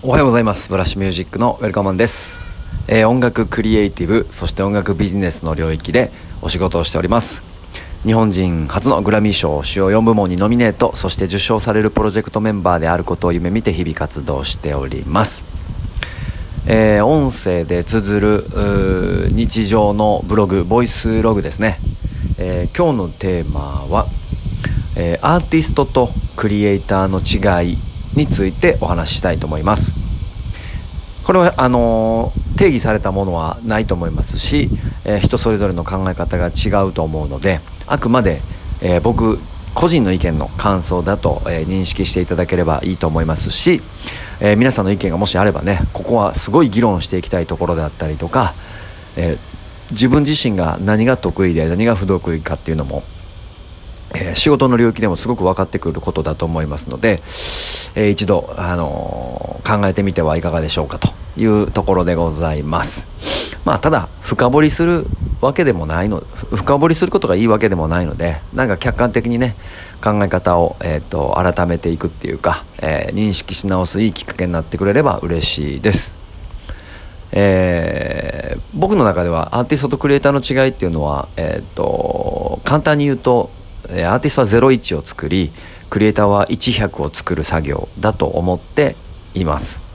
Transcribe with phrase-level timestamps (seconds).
[0.00, 0.70] おはようございます。
[0.70, 2.46] ブラッシュミュージックのウェルカムンです、
[2.86, 7.42] えー、音楽クリエイティブそして音楽ビジネスの領域でお仕事をしております。
[8.04, 15.44] 日本人初のグラミー賞主要4部門にノミネートそして受賞されるプロジェクトメンバーであることを夢見て日々活動しております。
[16.68, 18.44] えー、音声で綴る
[19.32, 21.76] 日常のブログボイスログですね、
[22.38, 23.60] えー、今日のテーマ
[23.90, 24.06] は、
[24.96, 27.87] えー、アーティストとクリエイターの違い
[28.18, 29.94] についてお話ししたいと思います。
[31.24, 34.70] これはあの定義されたものはないと思いますし、
[35.04, 38.40] えー、人それぞれの考え方が違うと思うのであくまで、
[38.80, 39.38] えー、僕
[39.74, 43.82] 個人の意見の感想だと、えー、認識していただければいいと思いますし、
[44.40, 48.54] え皆さんの意見がもしあればねここはすごい議論していきたいところだったりとか、
[49.16, 49.36] え
[49.90, 53.04] 自分自身が何が得意で何が不得意かっていうのも、
[54.14, 57.22] え仕事の領域でもすごく分かってくることだと思いますので、
[57.98, 63.08] えー、一度、あの、考えてみてはいかがでしょうかというところでございます。
[63.64, 65.04] まあ、ただ、深掘りする
[65.40, 66.22] わけでもないの、
[66.54, 69.56] 深掘りすることがいいわけでもないので、なんか客観的にね、
[70.00, 76.16] 考え方を、えっ、ー、と、改めていくっていうか、えー、認識し直すいいきっかけになってくれれば嬉しいです。
[77.32, 83.50] えー、僕の中ではアーティストとクリエイターの違いっていうのは、えっ、と、簡単に言うと、
[83.88, 85.50] アーティストは01を作り、
[85.90, 88.96] クリエイターは1100を作る作業だと思って
[89.34, 89.88] います。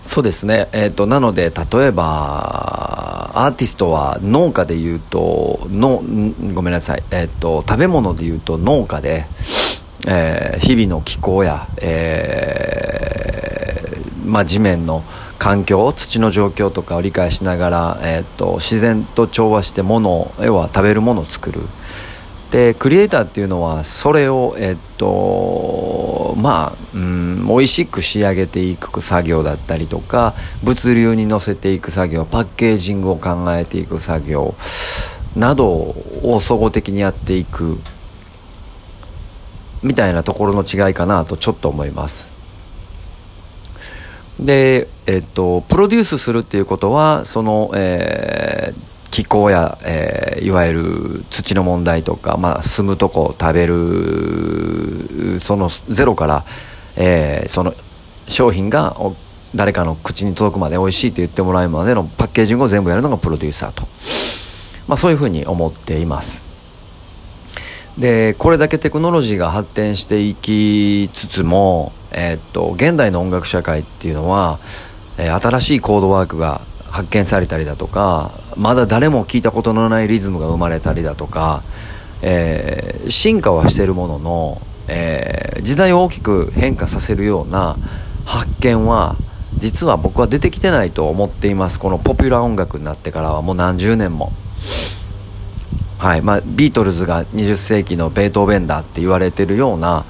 [0.00, 6.02] そうですね、えーと、なので例えばアーティストは農家でいうとの
[6.52, 9.24] ごめんなさい、えーと、食べ物でいうと農家で、
[10.08, 15.04] えー、日々の気候や、えーまあ、地面の
[15.38, 21.60] 環境土の状況とかを理解しながら、えーと、と自然と調和してもの要は食べるものを作る。
[22.52, 34.54] でクリエイターっていうのはそれをえっとまあうん美味しく仕上げていく作業だったりとか物流に乗せていく作業パッケージングを考えていく作業
[35.34, 35.66] など
[36.22, 37.78] を総合的にやっていく
[39.82, 42.32] みたいなところの違いかなとちょっと思います。
[44.38, 56.44] でえっとプロデュースするっていうことはそのえー気候や、えー、いわゆる土の問題とか、まあ、住むとこ食べるそのゼロから、
[56.96, 57.74] えー、その
[58.26, 58.96] 商品が
[59.54, 63.82] 誰かの口に届くまで美味しいと言ってもらえるまでのパッケージングを全部やるのがプロデューサーと、
[64.88, 66.42] まあ、そういうふうに思っています。
[67.98, 74.58] でこれだけテクノロジーが発展していきつつも、えー、っと現代の音楽社会っていうのは、
[75.18, 81.62] えー、新しいコードワークが発見されたりだとかまだ誰も聞いたことのないリズムが生まれたりだとか、
[82.22, 87.76] えー、進化はしてるものの、えー、時代を大きく変化させるような
[88.24, 89.16] 発見は
[89.56, 94.32] 実は僕は出てきてないと思っていますこのポピュラー音楽になってからはもう何十年も。
[95.98, 100.04] はいまあ、ビートルズが20世紀のベートーベンだって言われてるような、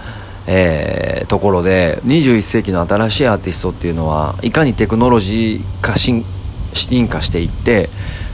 [0.47, 6.25] えー、ところで21世紀の新しいアーティストっていうのはいかにテクノロジー化進
[6.73, 7.91] 進化していって、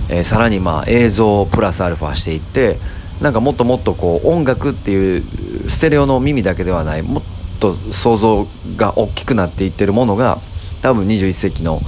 [0.08, 2.76] えー、さらにまあ映像プラスアルファしていって
[3.20, 5.22] なんかもっともっとこう音楽っていう
[5.69, 7.22] ステレオの耳だけではないもっ
[7.60, 8.46] と想像
[8.76, 10.38] が大きくなっていってるものが
[10.82, 11.80] 多分21世紀の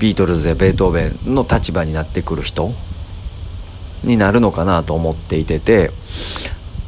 [0.00, 2.70] ビートルズやベートーベンの立場になってくる人
[4.04, 5.90] になるのかなと思っていてて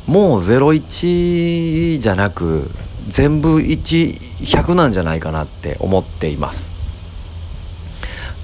[0.07, 2.69] もう01じゃなく
[3.07, 6.74] 全部1100なんじゃないかなって思っています。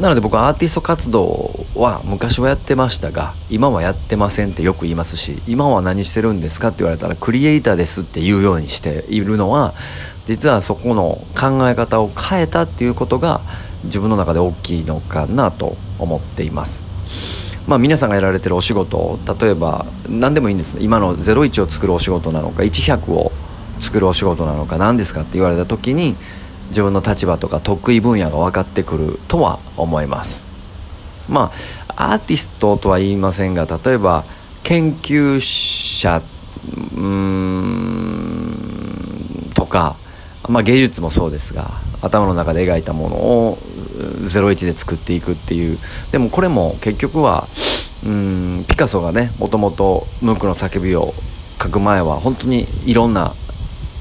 [0.00, 9.74] なので僕はアーティスト活動は昔はやってましたが今はやってませんってよく言いますし今は何してるんですかって言われたらクリエイターですって言うようにしているのは
[10.24, 13.42] 実はそこの考え方を変えたっていうことが
[13.84, 16.84] 自分の中で大きいのかなと思っています。
[17.66, 23.32] まあ皆さんがやられてるお仕事例えば何でもいいんです今の01を作るお仕事なのか100を
[23.80, 26.16] 作るお仕事なのか何ですかって言われた時に
[26.70, 30.44] 自分の立場とか得意分野が分かってくるとは思います。
[31.28, 31.52] ま
[31.96, 34.24] あアーティストとは言いませんが例えば
[34.62, 36.22] 研究者
[39.54, 39.96] とか、
[40.48, 41.70] まあ、芸術もそうですが
[42.02, 43.58] 頭の中で描いたものを
[44.24, 45.78] 01で作っていくっていう。
[46.12, 47.46] でもこれも結局は
[48.04, 51.12] うんピカソがねもともとムンクの叫びを
[51.62, 53.34] 書く前は本当にいろんな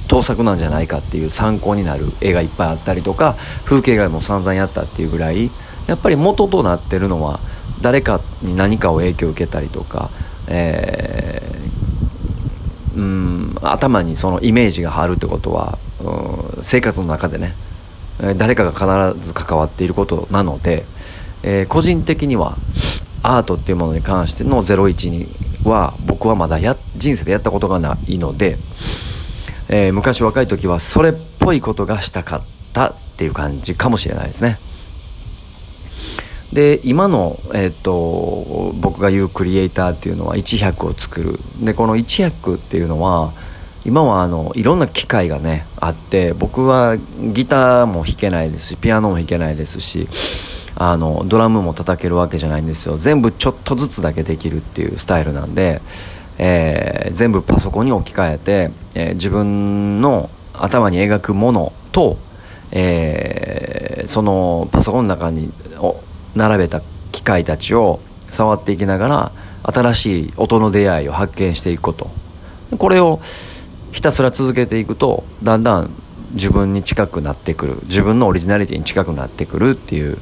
[0.10, 5.52] 盗作なんじゃないかっていう参考になる絵がいっぱいあったりとか風景画も散々やったっていうぐらい
[5.88, 7.40] やっぱり元となってるのは
[7.82, 10.10] 誰かに何かを影響を受けたりとか、
[10.48, 17.54] えー、うん頭にそのイメージがあるってことはうん生活の中でね
[18.36, 20.84] 誰かが必ず関わっていることなので、
[21.44, 22.58] えー、個人的には
[23.22, 28.58] アートっていうものに関しての01は僕はまだや人生でやったことがないので、
[29.70, 32.42] えー、昔若い時はそれっぽいことがしたかっ
[32.74, 34.58] たっていう感じかもしれないですね。
[36.52, 43.34] で今の、えーと、僕が言うクリエイターっていうのは100を作るでこの100っていうのは
[43.86, 50.08] 今はあのいろんな機械がねあって僕はギターも弾けないですしピアノも弾けないですし
[50.76, 55.82] あのドラムも叩けるわけじゃないんですよ全部ちょっとずつだけできるっていうスタイルなんで、
[56.40, 62.18] えー、全部パソコンに置き換えて、えー、自分の頭に描くものと、
[62.72, 65.52] えー、そのパソコンの中に
[66.36, 66.82] 並べた
[67.12, 68.00] 機械たちを
[68.30, 69.32] 触っていきながら
[69.64, 72.10] 新しい音の出会いを発見していくこと。
[72.78, 73.20] これを
[73.92, 75.92] ひたすら続けていくとだんだん
[76.34, 77.80] 自分に近くなってくる。
[77.84, 80.18] 自分のオリジナリティに近くなってくるっていう、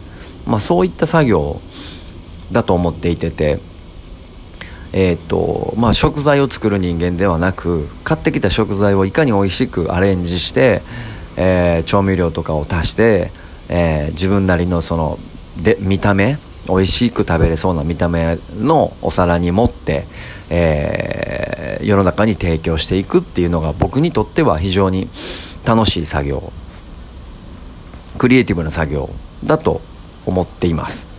[0.48, 1.62] まあ、そういった作業
[2.52, 3.60] だと思っていてて
[4.94, 10.82] えー、っとまあ食材を作る人間ではなく買ってきた食材をいかに美味しくアレンジして、
[11.36, 13.32] えー、調味料とかを足して、
[13.70, 15.20] えー、自分なりのその
[15.62, 16.38] で見た目
[16.68, 20.06] 美味しく食べれそうな見た目のお皿に持って、
[20.50, 25.10] えー、世の中に提供していくっていうのが僕にとっては非常に
[25.66, 26.52] 楽しい作業
[28.18, 29.10] クリエイティブな作業
[29.44, 29.82] だと
[30.26, 31.17] 思っています。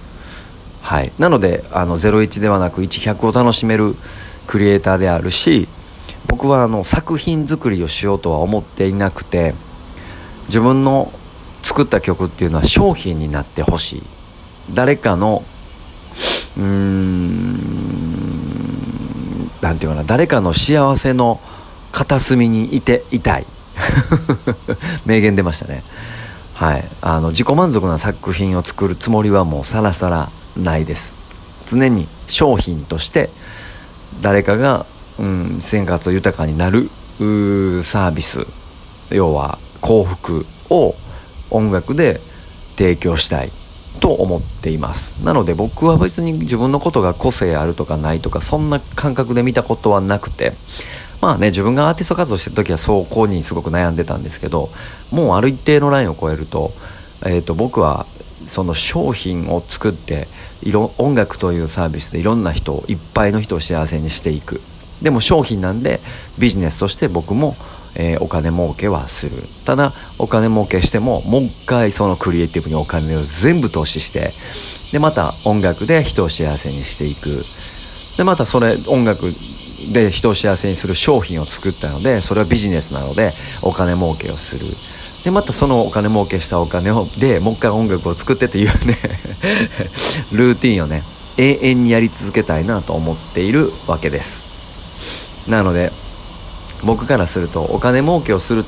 [0.80, 1.12] はい。
[1.18, 3.94] なのであの01ではなく1100を楽しめる
[4.46, 5.68] クリエイターであるし
[6.26, 9.54] 僕はあの作品作りをしようとは思っていなくて
[10.46, 11.12] 自分の
[11.62, 14.02] 作った曲っていうのは商品になってほしい。
[14.74, 15.42] 誰かの
[16.56, 17.58] うーん
[19.60, 21.40] なんていうかな誰かの幸せの
[21.92, 23.46] 片隅にいていたい。
[25.06, 25.82] 名言出ましたね。
[26.54, 26.84] はい。
[27.00, 31.14] あの自己満足な作品を作るつもりはもうさらさらないです。
[31.66, 33.30] 常に商品として
[34.22, 34.86] 誰かが、
[35.18, 36.88] うん、生活を豊かになる
[37.82, 38.46] サービス
[39.10, 40.94] 要は幸福を
[41.50, 42.20] 音楽で
[42.76, 43.50] 提供したい
[44.00, 45.24] と思っています。
[45.24, 50.52] なので僕は別に自分のことが個性あるとかないとかそんな感覚で見たことはなくて
[51.20, 54.70] まあね自分がアーティスト活動してる時はそこにすごく悩んでたんですけど
[55.10, 56.70] もうある一定のラインを超えると,、
[57.26, 58.06] えー、と僕は
[58.46, 60.28] その商品を作って
[60.62, 64.60] いろ音楽というサービスでいろんな人をいっぱいの人を幸せにしていく。
[65.02, 66.00] でも商品なんで
[66.38, 67.56] ビジネスとして僕も
[67.94, 69.42] えー、お金儲けはする。
[69.64, 74.32] ただお金儲けしてももう一回そのクリエイティブにお金を全部投資して
[74.92, 77.44] でまた音楽で人を幸せにしていく。
[78.16, 79.30] でまたそれ音楽
[79.92, 83.32] で人を幸せにする商品を作ったのでそれはビジネスなので
[83.62, 84.66] お金儲けをする。
[85.24, 88.96] でまたそのお金儲けしたお金をでもう一回音楽を作ってっていうね
[90.32, 91.02] ルーティンをね
[91.36, 95.48] 永遠にやり続けたいなと思っているわけです。
[95.48, 95.92] なので
[96.84, 98.64] 僕からするとお金儲けをする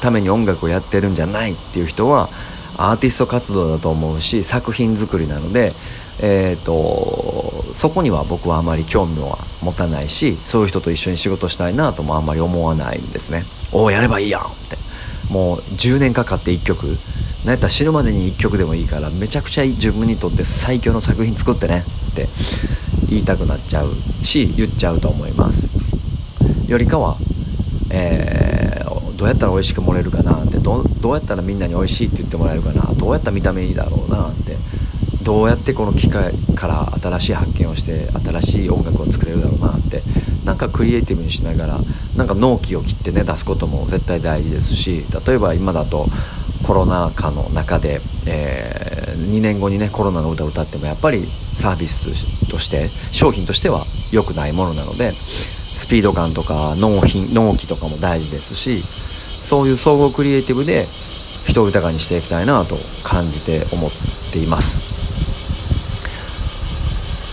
[0.00, 2.28] ために音楽をやってるんじゃないっていう人は
[2.76, 5.72] アーティスト活動だと思うし作品作りなので、
[6.20, 13.44] えーと、そこには僕はあまり興味は持たないしそういう人と一緒に仕事したいなともあんまり思わないんですね。
[13.72, 14.91] おおやればいいやんって。
[15.32, 16.86] もう10年かかって1曲。
[17.44, 22.28] なんやったら死ぬまでに1曲でもいいからめちゃくちゃ自分にとって最強の作品作ってねって
[23.08, 25.68] 言いたくなっちゃうし言っちゃうと思います。
[26.68, 27.16] よりかは
[27.90, 34.56] えー、どうやったら美味しく盛れるかなってどうやったらみんなに美味しいって言ってもらえるかなどうやったら見た目いいだろうなって
[35.22, 40.02] どうやってこの機械から新しい発見をして新しい音楽を作れるだろうなって
[40.44, 41.78] なんかクリエイティブにしながら
[42.16, 46.06] なんか納期を切ってね出すことも絶対大事ですし例えば今だと
[46.66, 60.84] コロナ禍の中で、えー、2年後にねコロナの歌を歌ってもやっぱりサービスとして商品としては良くないものなのでスピード感とか納品納期とかも大事ですしそういう総合クリエイティブで
[61.46, 63.90] 人を豊かにしていきたいなと感じて思っ
[64.32, 64.92] ています。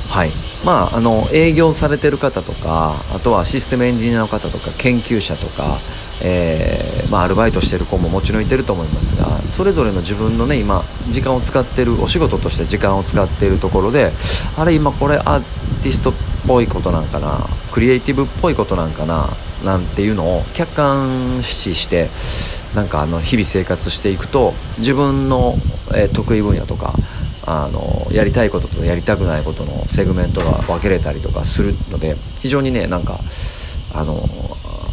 [0.10, 0.49] はい。
[0.66, 5.78] まああの営業されてる方とかあとはシステムエンジニアの方とか研究者とか
[6.22, 14.12] えー、まあ、アルバイトしてる子ももちろんいてると思いますがそれぞれの自分のね今時間を使ってるお仕事として時間を使っているところで
[14.58, 15.40] あれ今これアー
[15.82, 16.14] ティストっ
[16.48, 17.40] ぽいことなんかな
[17.72, 19.28] クリエイティブっぽいことなんかな
[19.64, 22.10] なんていうのを客観視して
[22.76, 25.56] なんかあの日々生活していくと自分の、
[25.96, 26.94] え、得意分野とか
[27.52, 33.18] あのやりたいこととやりたくないことのセグメントが分けれたりとかするので非常にねなんか
[33.96, 34.22] あの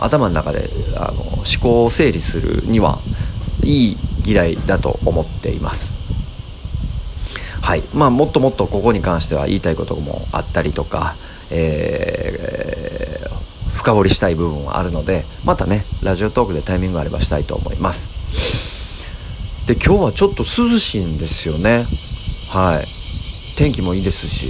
[0.01, 2.99] 頭の中であの思考を整理するには
[3.63, 5.93] いい議題だと思っています。
[7.61, 7.83] はい。
[7.95, 11.15] まあもっともっとここに関しては言いたいこともあったりとか、
[11.51, 18.17] えー、深掘りしたい部分はあるのでまたねラジオトークでタイミングがあればしたいと思います。
[19.67, 21.85] で今日はちょっと涼しいんですよね。
[22.57, 22.87] はい。
[23.55, 24.49] 天気もいいですし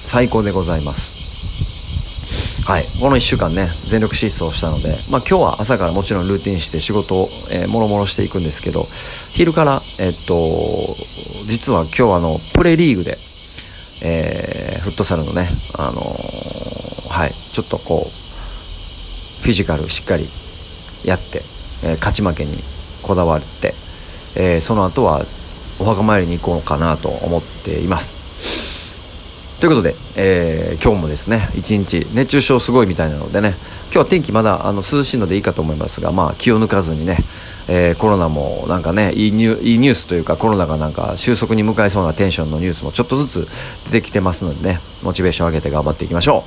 [0.00, 2.64] 最高でございます。
[2.64, 8.84] はい、この1週間ね全力疾走したので、まあ、今日は朝からもちろんルーティンして仕事を、えー、もろもろしていくんですけど
[9.34, 10.34] 昼から、えっと
[11.44, 13.18] 実は今日あのプレリーグで、
[14.02, 15.46] えー、フットサルのね、
[15.78, 20.26] あのー、はい、ちょっとこうフィジカルしっかり
[21.04, 21.42] やって、
[21.84, 22.56] えー、勝ち負けに
[23.02, 23.74] こだわって、
[24.36, 25.22] えー、その後は
[25.78, 28.16] お墓参りに行こうかなと思っています。
[29.60, 33.54] ということで、えー、今日もですね一日熱中症すごいみたいなのでね
[33.86, 37.16] 今日は天気まだあの涼しいのでいいかと思いますが、まあ、気を抜かずにね、
[37.68, 46.42] えー、コロナもなんかねいいニュいいニュースというかコロナがなんか収束に向かいそうなテンションのニュースもちょっとずつ出てきてますのでねモチベーション上げて頑張っていきましょう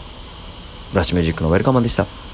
[0.91, 2.28] ブラッシュミュージックのウェルカマンでした